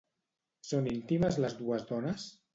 [0.69, 2.29] Són íntimes les dues dones?